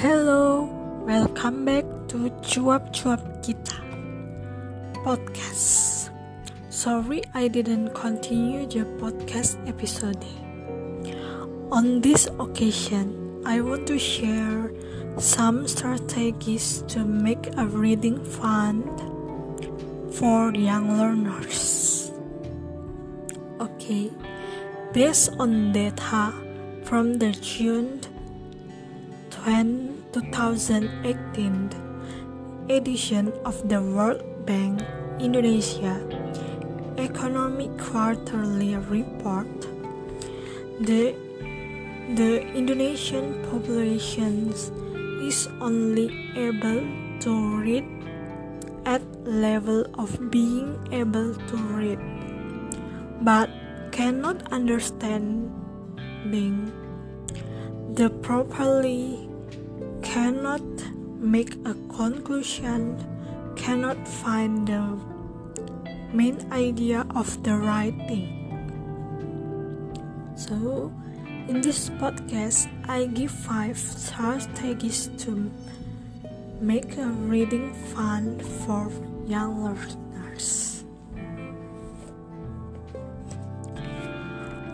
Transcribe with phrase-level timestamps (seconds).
[0.00, 0.64] Hello,
[1.04, 3.84] welcome back to Cuap-Cuap Kita
[5.04, 6.08] Podcast.
[6.72, 10.24] Sorry I didn't continue the podcast episode.
[11.68, 13.12] On this occasion,
[13.44, 14.72] I want to share
[15.20, 18.80] some strategies to make a reading fun
[20.16, 22.08] for young learners.
[23.60, 24.08] Okay,
[24.96, 26.32] based on data
[26.88, 28.00] from the June
[30.12, 34.84] 2018 edition of the World Bank
[35.16, 35.96] Indonesia
[37.00, 39.48] Economic Quarterly Report,
[40.84, 41.16] the,
[42.20, 44.52] the Indonesian population
[45.24, 46.84] is only able
[47.24, 47.32] to
[47.64, 47.88] read
[48.84, 51.98] at level of being able to read,
[53.24, 53.48] but
[53.90, 55.48] cannot understanding
[57.94, 59.29] the properly
[60.02, 60.62] cannot
[61.20, 62.96] make a conclusion,
[63.56, 64.98] cannot find the
[66.12, 68.36] main idea of the writing.
[70.34, 70.92] So,
[71.48, 75.50] in this podcast, I give five strategies to
[76.60, 78.90] make a reading fun for
[79.26, 80.84] young learners.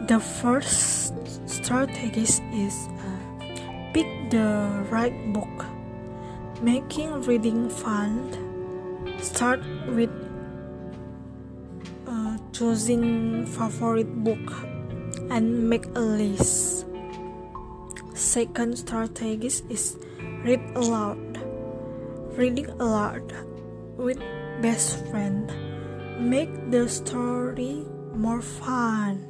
[0.07, 1.15] The first
[1.49, 2.23] strategy
[2.55, 2.81] is
[3.97, 5.65] Pick the right book.
[6.61, 8.29] Making reading fun.
[9.25, 10.13] Start with
[12.05, 14.53] uh, choosing favorite book
[15.33, 16.85] and make a list.
[18.13, 19.97] Second strategy is
[20.45, 21.41] read aloud.
[22.37, 23.33] Reading aloud
[23.97, 24.21] with
[24.61, 25.49] best friend
[26.21, 29.25] make the story more fun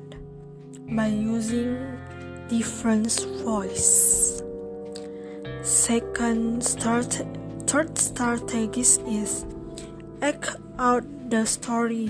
[0.91, 1.79] by using
[2.51, 3.15] different
[3.47, 4.43] voice.
[5.67, 7.27] Second start
[7.67, 9.45] third strategy is
[10.23, 12.07] act out the story.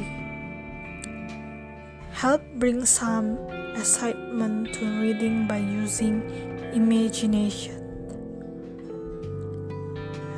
[2.12, 3.38] Help bring some
[3.74, 6.20] excitement to reading by using
[6.74, 7.80] imagination.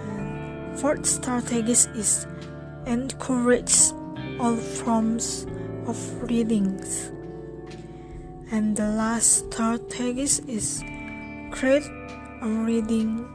[0.07, 2.25] And fourth strategy is
[2.87, 3.75] encourage
[4.39, 5.45] all forms
[5.89, 7.11] of readings.
[8.53, 10.85] And the last strategy is
[11.51, 11.83] create
[12.47, 13.29] reading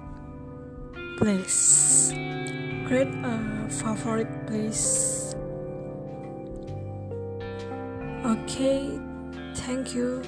[1.17, 2.11] place.
[2.87, 5.35] Create a uh, favorite place.
[8.25, 8.99] Okay,
[9.55, 10.23] thank you.